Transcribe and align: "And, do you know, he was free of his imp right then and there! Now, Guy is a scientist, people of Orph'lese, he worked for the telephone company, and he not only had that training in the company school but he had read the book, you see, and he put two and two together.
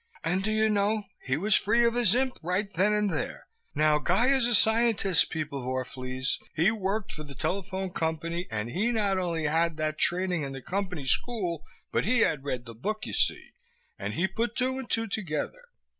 "And, 0.23 0.41
do 0.43 0.49
you 0.49 0.67
know, 0.67 1.03
he 1.27 1.37
was 1.37 1.53
free 1.53 1.85
of 1.85 1.93
his 1.93 2.15
imp 2.15 2.39
right 2.41 2.67
then 2.73 2.91
and 2.91 3.13
there! 3.13 3.45
Now, 3.75 3.99
Guy 3.99 4.29
is 4.29 4.47
a 4.47 4.55
scientist, 4.55 5.29
people 5.29 5.59
of 5.59 5.65
Orph'lese, 5.67 6.39
he 6.55 6.71
worked 6.71 7.11
for 7.13 7.21
the 7.23 7.35
telephone 7.35 7.91
company, 7.91 8.47
and 8.49 8.71
he 8.71 8.91
not 8.91 9.19
only 9.19 9.43
had 9.43 9.77
that 9.77 9.99
training 9.99 10.41
in 10.41 10.53
the 10.53 10.61
company 10.63 11.05
school 11.05 11.61
but 11.91 12.03
he 12.05 12.21
had 12.21 12.43
read 12.43 12.65
the 12.65 12.73
book, 12.73 13.05
you 13.05 13.13
see, 13.13 13.51
and 13.99 14.15
he 14.15 14.27
put 14.27 14.55
two 14.55 14.79
and 14.79 14.89
two 14.89 15.05
together. 15.05 15.65